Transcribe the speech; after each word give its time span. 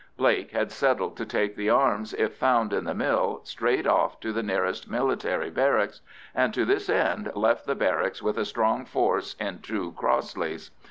Blake 0.17 0.49
had 0.49 0.71
settled 0.71 1.15
to 1.17 1.27
take 1.27 1.55
the 1.55 1.69
arms, 1.69 2.11
if 2.15 2.33
found 2.33 2.73
in 2.73 2.85
the 2.85 2.93
mill, 2.95 3.39
straight 3.43 3.85
off 3.85 4.19
to 4.21 4.33
the 4.33 4.41
nearest 4.41 4.89
military 4.89 5.51
barracks, 5.51 6.01
and 6.33 6.55
to 6.55 6.65
this 6.65 6.89
end 6.89 7.31
left 7.35 7.67
the 7.67 7.75
barracks 7.75 8.19
with 8.19 8.39
a 8.39 8.45
strong 8.45 8.83
force 8.83 9.35
in 9.35 9.59
two 9.59 9.91
Crossleys. 9.91 10.71